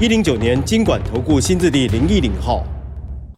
[0.00, 2.66] 一零九年经管投顾新字第零一零号。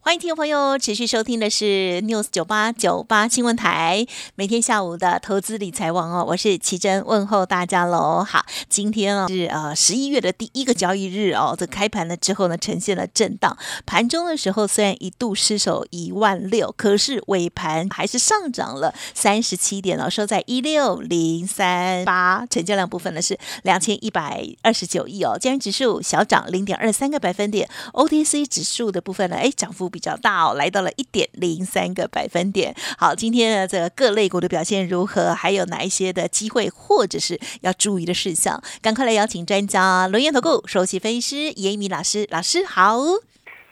[0.07, 4.07] 欢迎听众朋友持续收听的是 News 九八九八新闻台，
[4.37, 8.23] 每天下午的投资理财网哦，我是奇珍问候大家喽。
[8.23, 29.91] 好，今天哦是呃十一月的第一个交易日哦，这开盘了之后呢呈现了震荡，盘中的时候虽然一度失守一万六，可是尾盘还是上涨了三十七点哦，收在一六零三八，成交量部分呢是两千一百二十九亿哦，加元指数小涨零点二三个百分点，OTC 指数的部分呢，哎涨幅。
[29.97, 32.75] 比较大哦，来到了一点零三个百分点。
[32.99, 35.33] 好，今天的这个各类股的表现如何？
[35.33, 38.63] 还有哪一些的机会，或者是要注意的事项？
[38.83, 42.27] 赶快来邀请专家轮研投顾首席分析师严一鸣老师。
[42.31, 43.01] 老师好。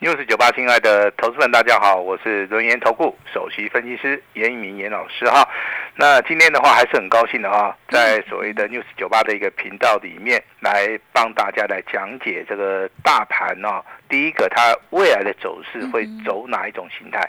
[0.04, 5.48] 六四九八，亲爱的投资们，大家好，我是轮研投顾首席分析师严一鸣严老师哈。
[5.96, 13.82] 那今天的话还是很高兴的哈，在所谓的 news 九八的一个频道里面来帮大家来讲解这个大盘哦。
[14.06, 17.26] 第一个，它未来的走势会走哪一种形态？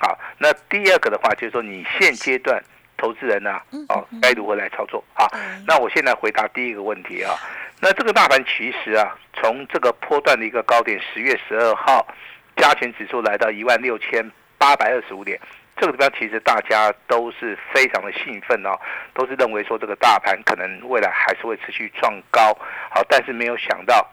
[0.00, 2.58] 好，那第二个的话就是说，你现阶段
[2.96, 5.02] 投资人呢，哦，该如何来操作？
[5.14, 5.30] 好，
[5.66, 7.34] 那我现在回答第一个问题啊。
[7.80, 12.06] 那这个大盘其实啊，从这个波段的一个高点，十月十二号
[12.56, 15.38] 加权指数来到一万六千八百二十五点。
[15.78, 18.70] 这个地方其实大家都是非常的兴奋哦，
[19.12, 22.54] 都是认为说这个大盘可能未来还是会持续创高，
[22.90, 24.10] 好，但是没有想到。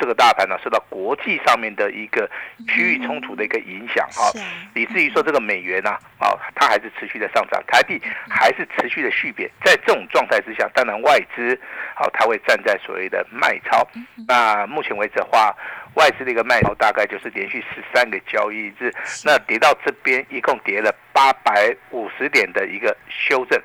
[0.00, 2.28] 这个大盘呢，受到国际上面的一个
[2.66, 4.32] 区域冲突的一个影响啊，
[4.74, 9.50] 以至于说这个美元呢，啊，它还是持续的上涨，台币还是持续的续贬。
[9.62, 11.60] 在这种状态之下，当然外资，
[11.94, 13.86] 好，它会站在所谓的卖超。
[14.26, 15.54] 那目前为止的话，
[15.94, 18.90] 外资的一个卖超大概就是连续十三个交易日，
[19.24, 23.60] 那跌到这边一共跌了八百五十点的一个修正。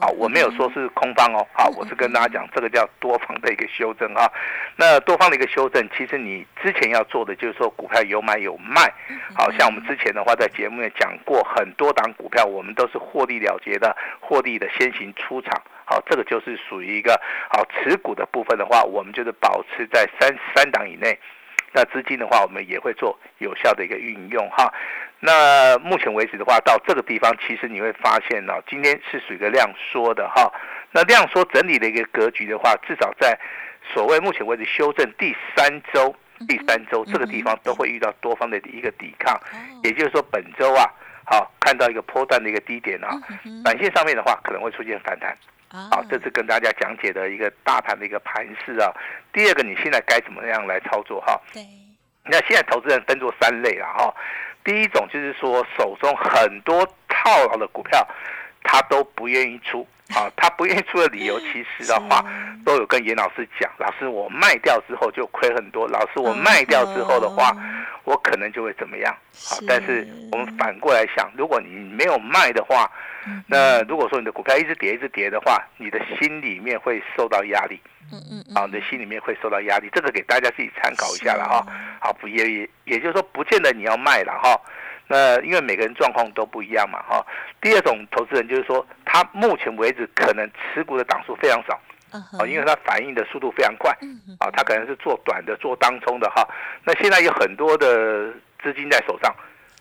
[0.00, 4.30] 啊，我没有说是空方哦，好，我是跟大家讲，这个叫多方的一个修正啊。
[4.76, 8.92] 那多方的一个修正，其实你之前要做的就是说股票有买有卖，
[9.34, 21.18] 好像我们之前的话在节目也讲过很多档股票，我们都是获利了结的，获利的先行出场，好，这个就是属于一个好持股的部分的话，我们就是保持在三三档以内。
[21.72, 24.72] 那资金的话，我们也会做有效的一个运用哈。
[25.20, 30.52] 那目前为止的话，到这个地方，其实你会发现呢，今天是属于一个量缩的哈。
[30.92, 33.38] 那量缩整理的一个格局的话，至少在
[33.92, 36.14] 所谓目前为止修正第三周、
[36.46, 39.38] 第三周这个地方都会遇到多方的一个抵抗，
[39.82, 40.84] 也就是说本周啊，
[41.24, 43.10] 好看到一个波段的一个低点啊，
[43.64, 45.36] 短线上面的话可能会出现反弹。
[45.90, 48.92] 好，这是跟大家讲解的一个大盘的一个盘势啊。
[49.32, 51.38] 第二个，你现在该怎么样来操作哈？
[51.52, 51.62] 对，
[52.24, 54.14] 那现在投资人分作三类了哈。
[54.66, 58.04] 第一种就是说，手中很多套牢的股票，
[58.64, 59.86] 他都不愿意出。
[60.14, 60.30] 啊。
[60.36, 62.24] 他不愿意出的理由，其实的话，
[62.64, 63.70] 都有跟严老师讲。
[63.78, 65.86] 老师，我卖掉之后就亏很多。
[65.88, 67.56] 老师，我卖掉之后的话，
[68.04, 69.14] 我可能就会怎么样？
[69.48, 72.90] 好，但是我们反过来想，如果你没有卖的话，
[73.46, 77.80] 那如果说你的股票一直跌一直跌的话，你的心里面会受到压力，
[78.12, 81.66] 嗯嗯，啊，你的心里面会受到压力，这个给大家自己参考一下了哈。
[82.00, 84.60] 好，不也也也就是说，不见得你要卖了哈。
[85.08, 87.24] 那因为每个人状况都不一样嘛哈。
[87.60, 91.80] 第二种投资人就是说，他目前为止可能持股的档数非常少，
[92.38, 93.90] 啊，因为他反应的速度非常快，
[94.38, 96.46] 啊，他可能是做短的做当冲的哈。
[96.84, 99.34] 那现在有很多的资金在手上。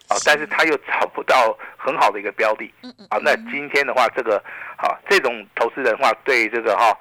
[0.07, 2.71] 啊，但是他又找不到很好的一个标的，
[3.09, 4.39] 啊，那今天的话，这个，
[4.77, 6.95] 好，这种投资人的话，对这个哈，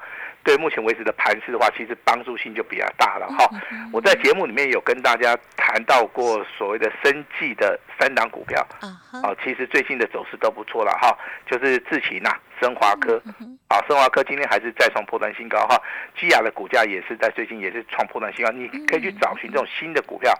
[0.44, 3.48] 对目前为止的盘势的话，其实帮助性就比较大了哈。
[3.92, 12.30] 我在节目里面有跟大家谈到过所谓的生计的三档股票，啊，其实最近的走势都不错了哈，就是智勤呐。
[12.60, 13.20] 升华科，
[13.68, 15.80] 啊，升华科今天还是再创破断新高哈。
[16.18, 20.32] 基亚的股价也是在最近也是创破断新高，你可以去找寻这种新的股票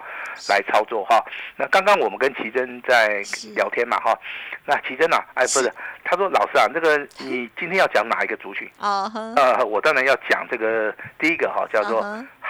[0.49, 1.25] 来操作哈。
[1.57, 3.23] 那刚刚我们跟奇珍在
[3.55, 4.19] 聊天嘛哈，
[4.65, 5.73] 那奇珍啊，哎不是，
[6.05, 8.71] 他说老师啊，那个你今天要讲哪一个族群？
[8.79, 12.01] 啊，呃，我当然要讲这个第一个哈，叫做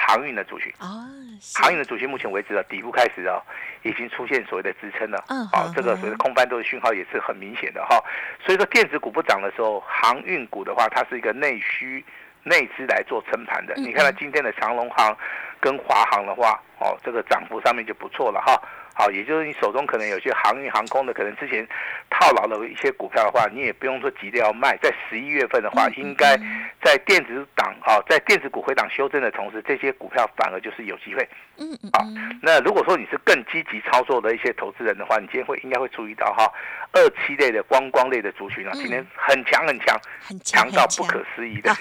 [0.06, 0.72] 航运的族群。
[0.78, 1.08] 啊，
[1.54, 3.40] 航运的族群目前为止的底部开始啊。
[3.86, 8.02] 已经出现所谓的支撑了，嗯好，这个所谓的空翻多的讯号也是很明显的哈。
[8.42, 12.02] 所以说电子股不涨的时候，航运股的话，它是一个内需
[12.44, 13.74] 内资来做撑盘的。
[13.76, 15.14] 你看到今天的长隆行
[15.64, 18.60] 跟华航的话，哦，这个涨幅上面就不错了哈。
[18.96, 21.66] 好，也就是你手中可能有些航运航空的，可能之前
[22.10, 24.76] 套牢的一些股票的话，你也不用说急着要卖。
[24.76, 26.36] 在十一月份的话，应该
[26.80, 31.28] 在电子档啊，在电子股回档修正的同时，这些股票反而就是有机会。
[31.56, 31.90] 嗯嗯。
[31.92, 32.04] 好，
[32.40, 36.48] 那如果说你是更积极操作的一些投资人的话，你今天会应该会注意到哈，
[36.92, 39.98] 二期类的观光类的族群啊，今天很强很强，
[40.44, 41.74] 强到不可思议的。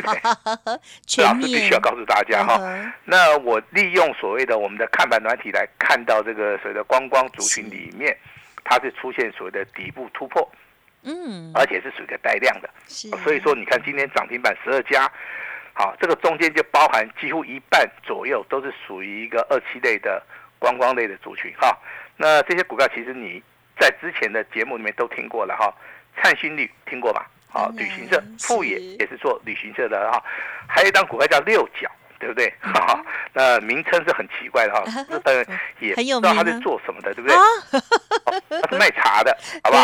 [1.21, 2.59] 老师必须要告诉大家哈，
[3.05, 7.03] 那我利用所谓的我们的看板软体来看到这个所谓的观。
[7.09, 8.17] 光族群里面，
[8.63, 10.49] 它是出现所谓的底部突破，
[11.03, 12.69] 嗯，而且是属于带量的，
[13.23, 15.11] 所以说你看今天涨停板十二家，
[15.73, 20.23] 好，这个中间就包含几乎一半左右都是属于一个二期类的
[20.57, 21.77] 观光类的族群，哈，
[22.17, 23.43] 那这些股票其实你
[23.77, 25.71] 在之前的节目里面都听过了哈，
[26.21, 27.29] 灿星旅听过吧？
[27.49, 30.23] 好，旅行社富野也是做旅行社的哈，
[30.67, 31.91] 还有一张股票叫六角。
[32.23, 32.53] 对不对？
[32.61, 32.99] 好，
[33.33, 35.45] 那名称是很奇怪的哈，日本人
[35.79, 37.37] 也不知道他在做什么的，对不对？
[38.61, 39.83] 他是卖茶的， 好不好？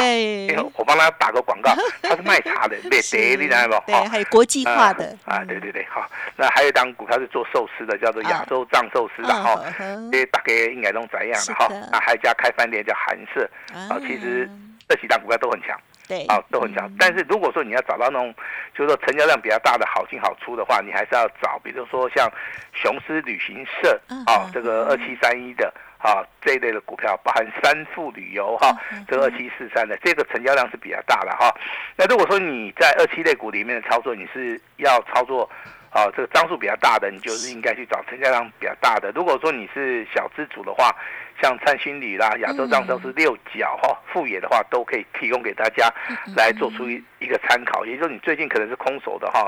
[0.76, 3.92] 我帮他打个广告，他是卖茶的，对对，你知道不？
[3.92, 6.10] 对，还有国际化的啊，对对对，好。
[6.36, 9.60] 那还有一档股票是做寿司的，叫做亚洲藏寿司的哈，
[10.12, 11.68] 这大概应该都怎样的哈？
[11.92, 14.50] 那还有一家开饭店叫韩式，啊，其实
[14.90, 15.80] 这几档股票都很强。
[16.08, 16.92] 对，啊，都很强。
[16.98, 18.34] 但是如果说你要找到那种，
[18.74, 22.28] 就是说成交量比较大的好进好出的话，你还是要找，比如说像
[22.74, 28.76] 雄狮旅行社啊，这个二七三一的啊这一类的股票，包含三富旅游哈，
[29.08, 31.54] 这个二七四三的，这个成交量是比较大的哈。
[31.96, 35.48] 那如果说你在二七类股里面的操作，你是要操作。
[35.92, 39.12] 啊，这个张数比较大的，你就是应该去找成交量比较大的。
[39.16, 40.96] 如果说你是小资主的话，
[41.42, 45.92] 像灿星旅啦、亚洲藏都是六角哈、富野的话，都可以提供给大家
[46.36, 47.86] 来做出一一个参考。
[47.86, 49.46] 也就是，你最近可能是空手的哈，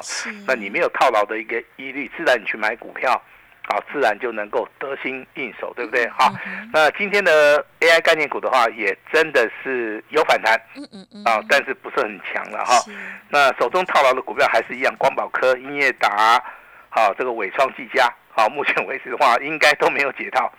[0.48, 3.22] 那你没有套牢的一个疑虑，自然你去买股票。
[3.70, 6.10] 好，自然就能够得心应手，对不对？
[6.10, 6.34] 好，
[6.74, 12.84] 那今天的 AI 概念股的话，也真的是有反弹，嗯嗯嗯，啊，但是不是很强了哈。
[13.30, 16.44] 那手中套牢的股票还是一样，光宝科、英业达，
[16.90, 20.52] 好，这个伟创、技嘉，好，目前为止的话，应该都没有解套，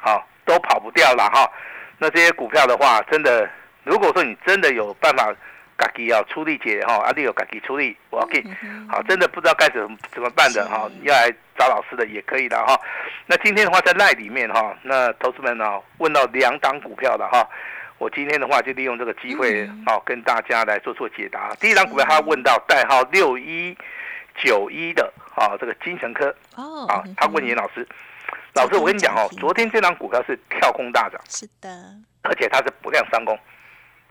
[0.00, 1.46] 好，都跑不掉了哈。
[1.98, 3.46] 那这些股票的话，真的，
[3.84, 5.34] 如果说你真的有办法。
[5.78, 8.42] 自己要出力解哈，阿弟有自己出力，我给
[8.88, 12.80] 好，真的不知道该怎怎么办的哈，要来找老师的也可以的哈。
[13.26, 17.46] 那今天的话在赖里面哈，那投资们呢问到两档股票的哈，
[17.98, 21.54] 我今天的话就利用这个机会好跟大家来做做解答。
[21.60, 23.76] 第一档股票他问到代号六一
[24.42, 27.86] 九一的啊，这个金城科哦，啊，他问严老师，
[28.56, 31.68] 老师我跟你讲哦，昨天这档股票是跳空大涨，是的，
[32.22, 33.38] 而且它是不量上攻。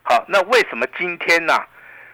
[0.04, 1.52] 好，那为什么今天呢？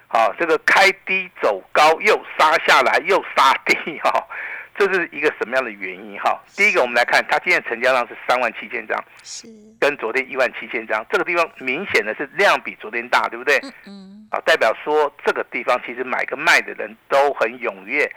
[0.08, 4.26] 好，这个开低走高，又杀下来，又杀低，哈，
[4.78, 6.18] 这是一个什么样的原因？
[6.20, 9.46] 哈，第一个，我们来看，它今天成交量是三万七千张，是
[9.78, 13.58] 跟昨天一万七千张，这个地方明显的是量比昨天大，对不对？
[13.58, 14.28] 嗯嗯。
[14.30, 18.10] 啊，代表说这个地方其实买跟卖的人都很踊跃，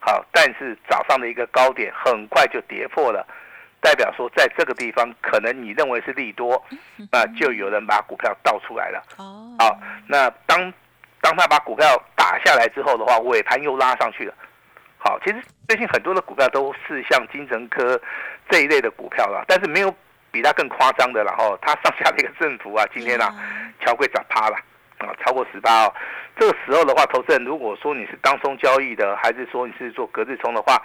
[0.00, 3.24] 好，但是早上的一个高点很快就跌破了。
[3.80, 6.62] 代表说，在这个地方可能你认为是利多，
[7.10, 9.02] 那就有人把股票倒出来了。
[9.16, 10.72] 哦，好，那当
[11.20, 14.34] 当他把股票打下来之后的话，尾盘又拉上去了。
[14.98, 17.98] 好，其实最近很多的股票都是像金城科
[18.50, 19.94] 这一类的股票了，但是没有
[20.30, 21.24] 比它更夸张的。
[21.24, 23.34] 然后它上下的一个振幅啊，今天啊，
[23.80, 24.56] 桥柜涨趴了
[24.98, 25.94] 啊，超过十八哦。
[26.38, 30.82] 这个时候的话，投资人如果说你是当中交易的，还是说你是做隔日冲的话，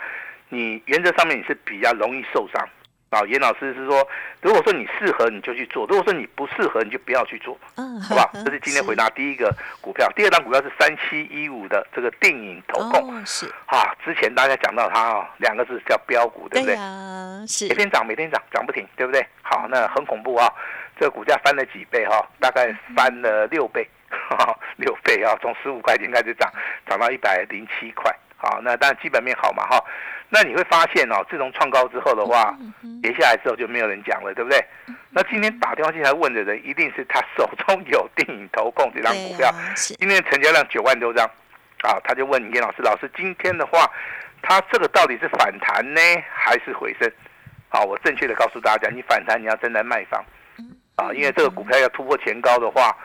[0.47, 2.67] 你原则上面你是比较容易受伤。
[3.15, 4.05] 啊，严老师是说，
[4.41, 8.29] 如果说你适合，你就去做；如果说你不适合，你就不要去做，嗯，好吧？
[8.43, 16.75] 这是今天回答第一个股票，第二张股票是三七一五的这个电影投控，是啊，之前大家讲到它啊，两个字叫标股，对不对？
[17.47, 19.25] 是每天涨，每天涨，涨不停，对不对？
[19.41, 20.51] 好，那很恐怖啊，
[20.99, 22.21] 这个股价翻了几倍哈？
[22.41, 23.87] 大概翻了六倍，
[24.75, 26.51] 六倍啊，从十五块钱开始涨，
[26.85, 28.13] 涨到一百零七块。
[28.37, 29.81] 好，那当然基本面好嘛哈。
[30.29, 32.57] 那你会发现哦，自从创高之后的话，
[33.01, 34.59] 跌下来之后就没有人讲了，对不对？
[35.11, 41.25] 那今天打电话进来问的人，一定是他手中有电影投控这张股票，今天成交量九万多张，
[41.83, 43.89] 啊，他就问严老师，老师今天的话，
[44.41, 46.01] 他这个到底是反弹呢，
[46.33, 47.09] 还是回升？
[47.69, 50.23] 啊，我正确的告诉大家，你反弹你要正在卖方，
[50.95, 52.95] 啊，因为这个股票要突破前高的话，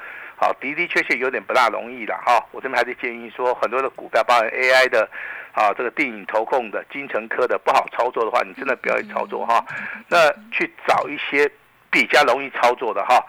[0.40, 2.42] 好的的确确有点不大容易了哈。
[2.50, 5.08] 我这边还是建议说，很多的股票，包含 AI 的。
[5.52, 9.62] 啊，这个电影投控的金城科的不好操作的话，你真的不要去操作哈。
[10.06, 11.50] 那去找一些
[11.90, 13.20] 比较容易操作的哈。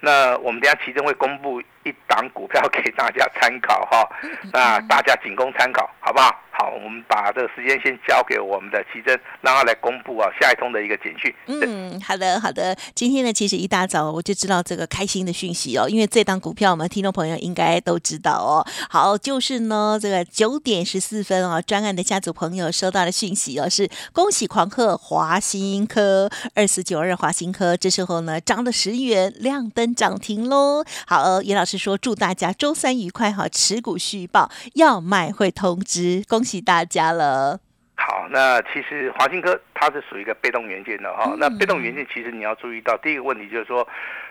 [0.00, 4.08] 那我们等下其中会公布一档股票给大家参考哈。
[4.52, 6.34] 那大家仅供参考，好不好？
[6.60, 11.32] 好，我们把这个时间先交给我们的奇珍，让他来公布啊下一通的一个简讯。
[11.46, 12.76] 嗯，好的，好的。
[12.96, 18.66] 今天呢，其实一大早我就知道这个开心的讯息哦，因为这档股票我们听众朋友应该都知道哦。
[18.90, 30.84] 好，就是呢，这个九点十四分哦，专案的家族朋友收到的讯息哦，是恭喜狂贺华新科二四九二华新科，这时候呢涨了十元，亮灯涨停喽。
[31.06, 37.60] 好，严老师说祝大家周三愉快哈，持股续报，要卖会通知，恭喜大家了。
[37.94, 41.34] 好，那其实华新科它是属于一个被动元件的哈。
[41.38, 43.86] 那被动元件其实你要注意到第一个问题就是说，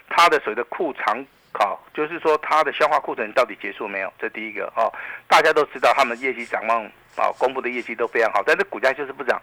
[0.09, 4.13] 它的所谓的库藏好，就是说它的消化库存到底结束没有？
[4.19, 4.91] 这第一个哦。
[5.27, 6.85] 大家都知道他们业绩展望
[7.15, 9.41] 啊，公布的业绩都非常好，但是股价就是不涨。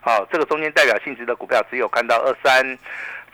[0.00, 2.78] 好，这个中间代表性质的股票只有看到二三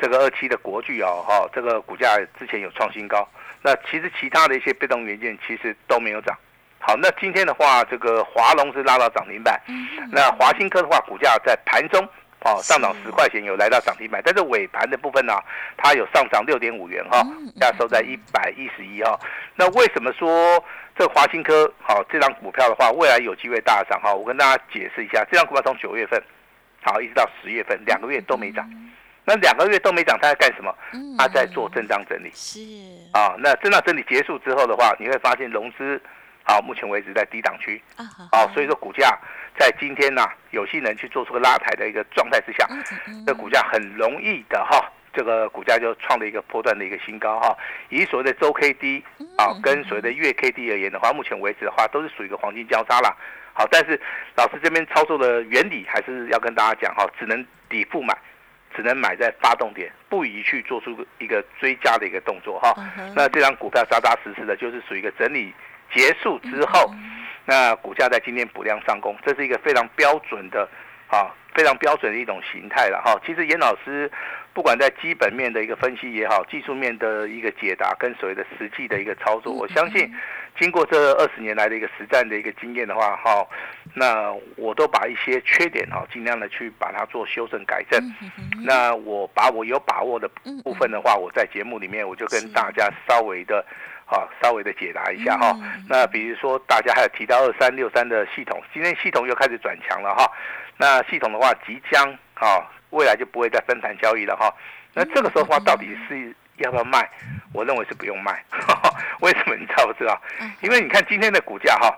[0.00, 3.28] 这个二期的国巨哦，哈，这个股价之前有创新高。
[3.62, 6.36] 那其实其他的一些被动元件其实都没有涨。
[6.78, 9.60] 好，那今天的话，这个华龙是拉到涨停板，
[10.10, 12.02] 那华新科的话，股价在盘中
[12.40, 15.34] 哦上涨十块钱，有来到涨停板，但是尾盘的部分呢，
[15.76, 17.22] 它有上涨六点五元哈，
[17.60, 19.20] 价收在一百一十一哈。
[19.56, 20.64] 那为什么说
[20.96, 24.14] 这个华新科好这张股票的话，未来有机会大涨哈？
[24.14, 26.18] 我跟大家解释一下，这张股票从九月份
[26.80, 28.66] 好一直到十月份两个月都没涨，
[29.30, 30.74] 那两个月都没涨，它在干什么？
[31.16, 32.30] 它在做震荡整理。
[32.34, 32.58] 是
[33.12, 36.00] 啊，那震荡整理结束之后的话，你会发现融资。
[36.42, 37.80] 好，目前为止在低档区，
[38.32, 39.16] 好，所以说股价
[39.56, 42.66] 在今天呢，有些人去做出个拉抬的一个状态之下，
[43.24, 47.56] 这股价很容易的哈，这个股价就创了一个波段的一个新高哈。
[47.90, 49.04] 以所谓的周 K D
[49.36, 53.14] 啊，跟所谓的月 K D 而言的话，目前为止的话都是属于一个黄金交叉啦。
[53.52, 54.00] 好，但是
[54.34, 58.16] 老师这边操作的原理还是要跟大家讲哈，只能底部买，
[58.74, 62.74] 只能买在发动点，不宜去做出一个追加的一个动作哈。
[63.14, 65.52] 那这张股票扎扎实实的，就是属于一个整理。
[65.92, 66.94] 结束之后，
[67.44, 70.68] 那股价在今天补量上攻，这是一个非常标准的，
[71.08, 73.20] 啊，非常标准的一种形态了哈。
[73.26, 74.08] 其实严老师
[74.54, 80.08] 不管在基本面的一个分析也好，技术面的一个解答跟所谓的实际的一个操作，我相信
[80.60, 83.46] 经过这二十年来的一个实战的一个经验的话，哈，
[83.94, 88.00] 那我都把一些缺点哈，尽量的去把它做修正改正。
[88.62, 90.28] 那我把我有把握的
[90.62, 93.64] 部分的话，我在节目里面我就跟大家稍微的。
[94.12, 95.56] 好，稍微的解答一下哈。
[95.88, 100.28] 那比如说，大家还有提到二三六三的系统，今天系统又开始转强了哈。
[100.76, 104.52] 那系统的话，即将哈，未来就不会再分盘交易了哈。
[104.94, 107.08] 那这个时候的话，到底是要不要卖？
[107.52, 108.44] 我认为是不用卖。
[109.20, 109.54] 为什么？
[109.56, 110.20] 你知道不知道？
[110.62, 111.92] 因为你看今天的股价哈，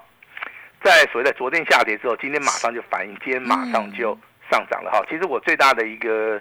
[0.83, 4.19] 在所谓的昨天下跌之后，今天马上就反应，今天马上就
[4.51, 5.05] 上涨了哈。
[5.09, 6.41] 其实我最大的一个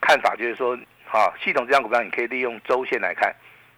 [0.00, 3.34] 看法就是说，哈，系统这张股票你可以利用周线来看。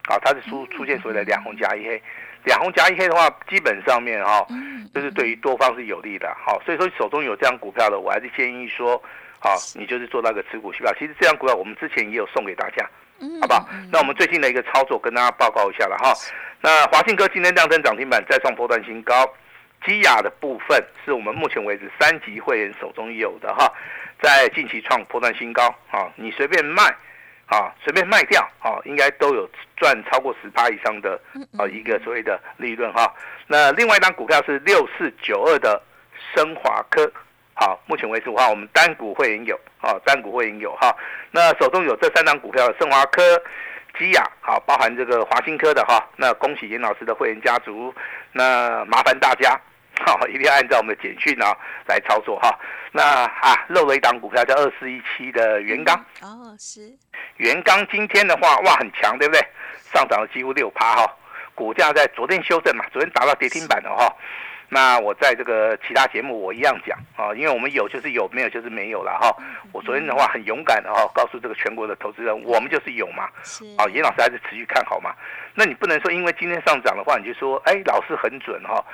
[0.06, 2.02] 啊，它是出出现所谓的两红加一黑，
[2.44, 4.46] 两红加一黑的话，基本上面哈，
[4.94, 6.30] 就是对于多方是有利的。
[6.44, 9.02] 好，所以说手中有这样股票的，我还是建议说，
[9.40, 10.92] 好，你就是做那个持股续报。
[10.98, 12.86] 其实这样股票我们之前也有送给大家，
[13.40, 13.68] 好不好？
[13.90, 16.12] 那我们最近的一个操作跟大家报告一下了哈。
[16.60, 19.28] 那华信科今天亮灯涨停板，再创波段新高。
[19.86, 23.70] 基亚的部分是我们目前为止三级会员手中有的哈，
[24.22, 26.94] 在近期创波段新高啊，你随便卖。
[27.46, 31.20] 啊，随便卖掉啊，应该都有赚超过十趴以上的
[31.58, 33.14] 啊一个所谓的利润哈。
[33.46, 35.80] 那另外一张股票是六四九二的
[36.34, 37.12] 升华科，
[37.54, 40.94] 好，目前为止的话，我们单股会员有啊，单股会员有哈。
[41.30, 43.22] 那手中有这三张股票，盛华科、
[43.98, 46.04] 基亚，好，包含这个华新科的哈。
[46.16, 47.94] 那恭喜严老师的会员家族，
[48.32, 49.58] 那麻烦大家。
[50.04, 51.56] 好，一定要按照我们的简讯啊
[51.86, 52.50] 来操作哈。
[52.90, 55.96] 那啊，漏了一档股票叫二四一七的元刚。
[56.20, 56.92] 哦，是。
[57.36, 59.40] 元刚今天的话，哇，很强，对不对？
[59.92, 61.16] 上涨了几乎六趴哈。
[61.54, 64.12] 股价在昨天修正嘛，昨天达到跌停板了哈。
[64.68, 69.34] 那我在这个其他节目我一样讲啊，因为我们有就是有，没有就是没有了哈。
[69.72, 73.28] 我昨天的话很勇敢的哈，告诉这个全国的投资人，我们就是有嘛。
[73.42, 73.64] 是。
[73.76, 75.14] 啊，严老师还是持续看好嘛。
[75.54, 78.84] 那你不能说因为今天上涨的话，你就说哎，老师很准哈。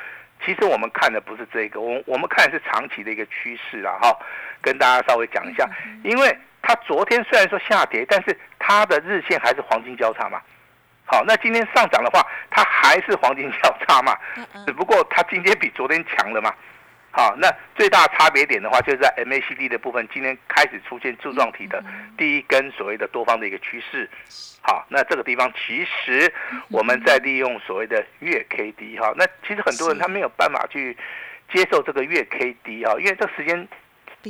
[0.45, 4.17] 其实我们看的不是这个，我我们看的是长期的一个趋势啦，哈，
[4.63, 5.69] 跟大家稍微讲一下，
[6.03, 10.41] 因为它昨天虽然说下跌，但是它的日线还是黄金交叉嘛，
[11.11, 14.17] 好，那今天上涨的话，它还是黄金交叉嘛，
[14.65, 16.55] 只不过它今天比昨天强了嘛。
[17.11, 21.83] 好，那最大差别点的话，就是在 MACD 的部分，今天开始出现柱状体的
[22.17, 24.09] 第一根所谓的多方的一个趋势。
[24.63, 26.33] 好，那这个地方其实
[26.69, 30.97] 我们在利用所谓的月 K D 哈，那其实很多人他没有办法去
[31.53, 33.67] 接受这个月 K D 哈，因为这个时间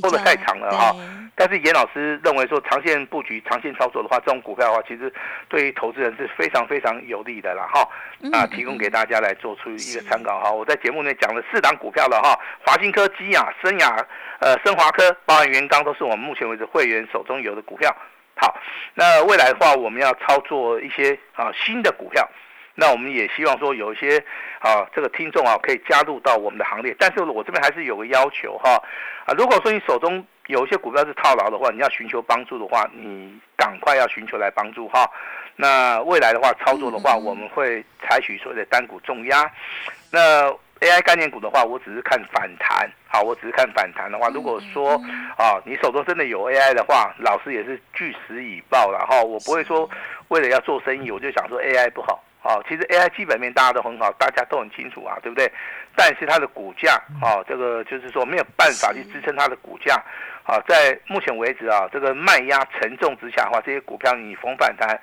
[0.00, 0.94] 拖得太长了哈。
[1.34, 5.10] 但是严老师认为说，长线布局、长线操作的话，这种股票的话，其实
[5.48, 7.88] 对于投资人是非常非常有利的了哈。
[8.30, 10.52] 啊，提供给大家来做出一个参考哈。
[10.52, 13.96] 我在节目内讲了四档股票了哈，华新科、基亚、森雅、
[14.40, 17.96] 呃、升华科、包含元刚，都是我们目前为止会员手中有的股票。
[18.36, 18.54] 好，
[18.92, 22.28] 那未来的话，我们要操作一些啊新的股票。
[22.80, 24.16] 那我们也希望说有一些
[24.58, 28.82] 啊，这个听众啊可以加入到我们的行列，但是我这边还是有个要求哈
[29.26, 35.08] 啊，如果说你手中有一些股票是套牢的话，你要寻求帮助的话，你赶快要寻求来帮助哈。
[35.56, 39.50] 那未来的话操作的话，我们会采取所谓的单股重压。
[40.10, 44.92] 那 AI 概念股的话，我只是看反弹，好，我只是看反弹的话，如果说
[45.36, 49.86] 啊，你手中真的有 AI 的话，老师也是据实以报了哈，我不会说
[50.28, 52.24] 为了要做生意，我就想说 AI 不好。
[52.42, 55.50] 哦，其实 AI 基本面大家都很好，大家都很清楚啊，对不对？
[55.94, 60.02] 但是它的股价，哦，这个就是说没有办法去支撑它的股价。
[60.44, 64.98] 啊，在目前为止啊，这个卖压沉重之下的话，这些股票你逢反弹，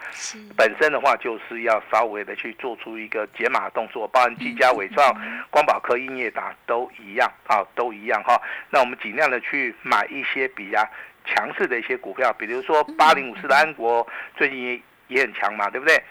[0.58, 5.16] 本身的话就是要稍微的去做出一个解码动作，包含技嘉、伟创、
[5.50, 8.42] 光宝科、英业达都一样啊，都一样哈。
[8.70, 10.86] 那我们尽量的去买一些比较
[11.24, 16.02] 强势的一些股票，比如说八零五四的安国，最近也也很强嘛，对不对？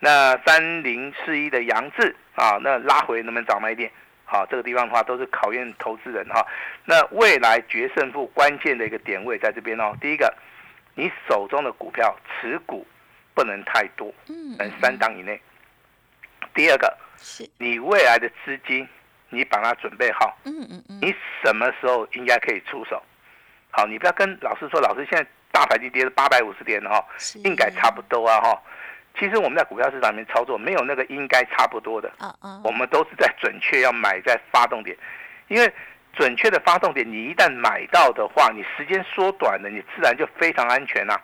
[0.00, 3.90] 那三零四一的杨志啊，那拉回能不能早买点？
[4.24, 6.46] 好，这个地方的话都是考验投资人哈。
[6.84, 9.92] 那未来决胜负关键的一个点位在这边哦。
[10.00, 10.32] 第一个，
[10.94, 12.86] 你手中的股票持股
[13.34, 15.40] 不能太多，嗯，三档以内。
[16.54, 18.88] 第二个，是你未来的资金，
[19.28, 21.14] 你把它准备好，嗯嗯嗯，你
[21.44, 23.02] 什么时候应该可以出手？
[23.70, 27.04] 好，你不要跟老师说，老师现在大盘已经跌了八百五十点了哈，
[27.44, 28.62] 应该差不多啊哈。
[29.18, 32.10] 其实我们在股票市场里面操作，没有那个应该差不多的，
[32.64, 34.96] 我们都是在准确要买在发动点，
[35.48, 35.70] 因为
[36.14, 41.20] 准确的发动点，你一旦买到的话，你时间缩短了，你自然就非常安全啦。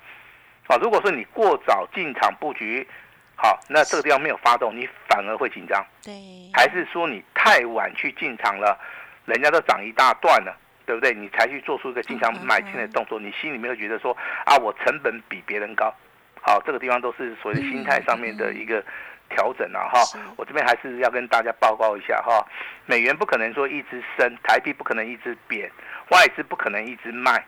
[0.69, 2.87] 好，如果说你过早进场布局，
[3.35, 5.85] 好，那这个地方没有发动，你反而会紧张。
[6.03, 6.13] 对，
[6.53, 8.79] 还是说你太晚去进场了，
[9.25, 11.15] 人家都涨一大段了，对不对？
[11.15, 15.95] 你才去做出一个经常买进的动作，你心里面会觉得说啊，我成本比别人高。
[16.41, 18.85] 好，这个地方都是所谓心态上面的一个
[19.29, 20.01] 调整啊，哈。
[20.37, 22.47] 我这边还是要跟大家报告一下哈，
[22.87, 25.71] 美元不可能说一直升，台币不可能一直贬，
[26.11, 27.45] 外资不可能一直卖。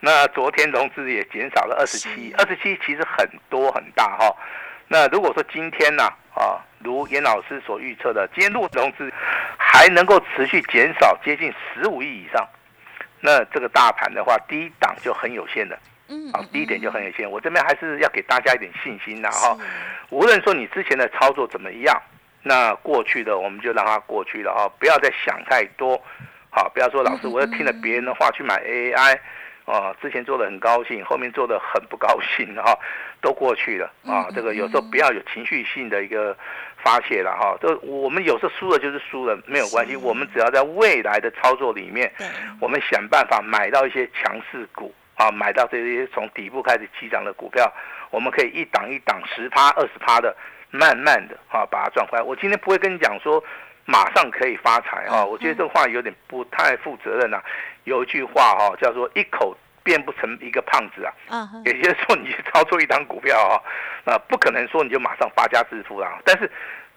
[0.00, 4.36] 那昨天融资也减少了二十七，二十七其实很多很大哈。
[4.86, 9.12] 那如果说今天呢，啊，如严老师所预测的，今天如果融资
[9.56, 12.46] 还能够持续减少接近十五亿以上，
[13.20, 15.78] 那这个大盘的话，低档就很有限的。
[16.08, 17.30] 嗯，好，第一点就很有限。
[17.30, 19.56] 我这边还是要给大家一点信心的哈。
[20.10, 22.02] 无论说你之前的操作怎么样，
[22.42, 26.00] 那过去的我们就让它过去了哈，不要再想太多。
[26.50, 29.18] 好，不要说老师，我又听了别人的话去买 AI，
[29.66, 32.76] 哦，之前做的很高兴，后面做的很不高兴哈，
[33.20, 34.28] 都过去了啊。
[34.34, 36.34] 这个有时候不要有情绪性的一个
[36.82, 37.54] 发泄了哈。
[37.60, 39.94] 这我们有时候输了就是输了，没有关系。
[39.94, 42.10] 我们只要在未来的操作里面，
[42.60, 44.94] 我们想办法买到一些强势股。
[45.18, 47.70] 啊，买到这些从底部开始起涨的股票，
[48.10, 50.34] 我们可以一档一档十趴、二十趴的，
[50.70, 52.22] 慢慢的啊把它赚回来。
[52.22, 53.42] 我今天不会跟你讲说
[53.84, 57.42] 马上可以发财啊，我觉得这话有点不太负责任啊。
[57.82, 61.12] 有一句话哈，叫做一口变不成一个胖子啊。
[61.30, 61.62] 嗯。
[61.64, 63.58] 也就是说，你操作一档股票啊，
[64.04, 66.20] 那不可能说你就马上发家致富啊。
[66.24, 66.48] 但是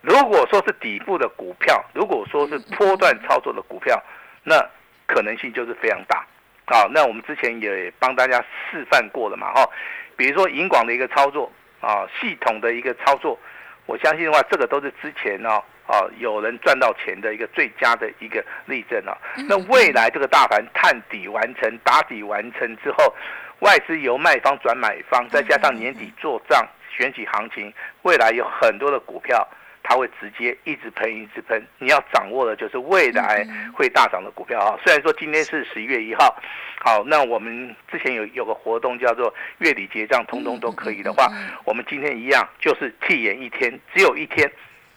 [0.01, 3.99] 如果说是底部的股票，如果说是波段操作的股票，
[4.43, 4.63] 那
[5.07, 6.23] 可能性就是非常大。
[6.71, 9.69] 好，那我们之前也帮大家示范过了嘛，哈，
[10.15, 13.37] 比如说银广的一个操作啊，系统的一个操作，
[13.85, 19.17] 我相信的话，这个都是之前哦，啊，有人赚到钱的一个最佳的一个例证啊。
[19.49, 23.13] 那未来这个大盘探底完成、打底完成之后，
[23.59, 29.45] 外资由卖方转买方，再加上年底做账、选举行情，未来有很多的股票。
[29.83, 31.61] 它会直接一直喷，一直喷。
[31.79, 34.79] 你要掌握的就是未来会大涨的股票啊。
[34.83, 36.35] 虽然说今天是十一月一号，
[36.79, 41.31] 好，那我们之前有有个活动叫做月底结账，通通都可以的话，
[41.65, 44.49] 我们今天一样就是替延一天，只有一天，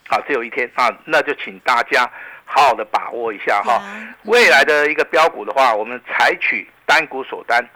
[0.07, 2.09] 好，只有一天啊，那就请大家
[2.45, 3.81] 好好的把握一下哈。
[4.23, 7.67] 未来的一个标股的话，我们采取单股锁单，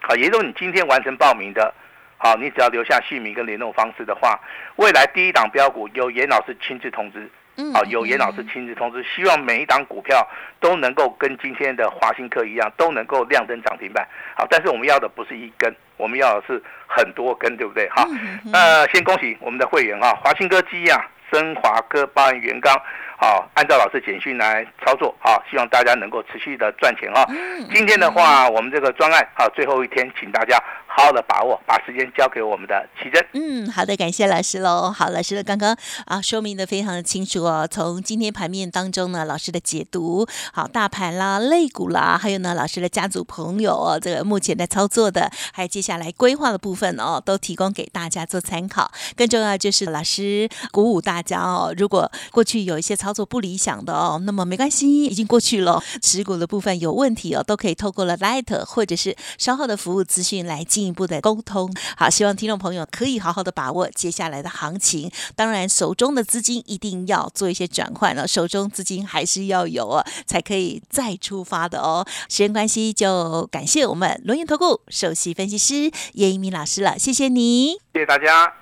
[0.00, 1.74] 好，也就是你今天完成报名的。
[2.22, 4.38] 好，你只要留下姓名跟联络方式的话，
[4.76, 7.26] 未来第一档标股由严老师亲自通知。
[7.56, 10.26] 嗯，好，由严老师亲自通知，希望每一档股票
[10.60, 14.06] 都能够跟今天的华兴科一样，都能够亮灯涨停板。
[14.36, 17.88] 好，但是我们要的不是一根，我们要的是很多根，对不对？
[17.90, 18.06] 好，
[18.52, 22.74] 那先恭喜我们的会员啊，华兴科基啊，升华科、包含元刚，
[23.20, 27.22] 好，按照老师简讯来操作，好，希望大家能够持续的赚钱哈。
[27.70, 30.58] 今天的话，我们这个专案啊，最后一天，请大家。
[30.92, 33.24] 好好的把握，把时间交给我们的奇珍。
[33.32, 34.90] 嗯，好的，感谢老师喽。
[34.90, 37.66] 好，老师的刚刚啊说明的非常的清楚哦。
[37.70, 48.90] 从今天盘面当中呢，老师的解读，好，大盘啦、类股啦，还有呢，老师的家族朋友哦，这个目前在操作的，还有接下来规划的部分哦，都提供给大家做参考。
[49.16, 55.82] 更重要就是老师鼓舞大家哦，如果过去有一些操作不理想的哦，那么没关系，已经过去了。
[56.02, 65.10] 持股的部分有问题哦，都可以透过了 Light 或者是稍后的服务资讯来进一步的沟通，好，希望听众朋友可以好好的把握接下来的行情。
[65.34, 72.06] 当然，手中的资金一定要做一些转换了，手中资金还是要有哦，才可以再出发的哦。
[72.28, 78.52] 时间关系，就感谢我们轮研投顾首席分析师叶一鸣老师了，谢谢你，谢谢大家。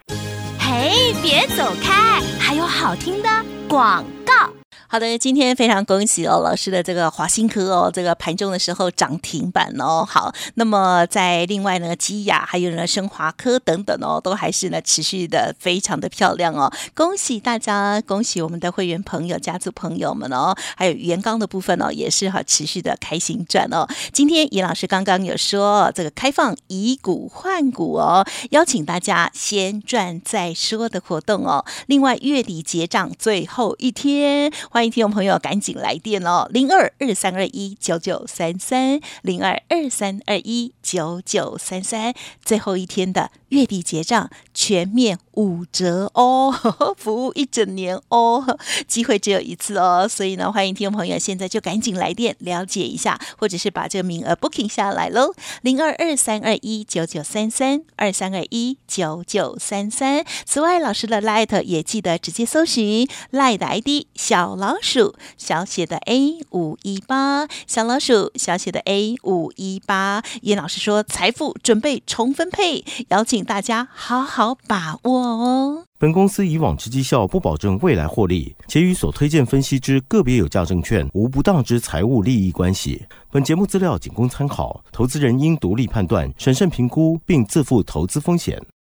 [0.58, 4.58] 嘿，别走开，还有好听的广告。
[4.90, 10.03] 好的，今天非常恭喜哦，老师的这个华新科哦，这个盘中的时候涨停板哦。
[10.03, 16.72] 好，那么在另外呢，基亚还有呢，升华科等等哦，都还是呢持续的非常的漂亮哦。
[16.94, 23.87] 恭喜大家，恭喜我们的会员朋友、家族朋友们哦，还有元刚的部分哦，也是哈持续的开心赚哦。
[24.11, 31.62] 今天尹老师刚刚有说这个开放以股换股哦，邀请大家先赚再说的活动哦。
[31.85, 34.51] 另外月底结账最后一天。
[34.79, 42.14] 欢迎听众朋友赶紧来电哦，零二二三二一九九三三，零二二三二一九九三三，
[42.45, 46.55] 最后一天的月底结账全面五折哦，
[46.97, 60.25] 服务一整年哦，机会只有一次哦，所以呢，欢迎听众朋友现在就赶紧来电了解一下，或者是把这个名额 booking 下来喽，零二二三二一九九三三二三二一九九三三。
[60.47, 64.67] 此外，老师的 light 也记得直接搜寻 light 的 ID 小老。
[64.68, 70.22] 老鼠小写的 A 五一八，小老鼠小写的 A 五一八。
[70.42, 83.07] 叶老师说：“财富准备重分配，邀请大家好好把握哦。”本公司以往之绩效不保证未来获利，且与所推荐分析之个别有价证券无不当之财务利益关系。
[83.31, 88.61] 本节目资料仅供参考，投资人应独立判断、审慎评估，并自负投资风险。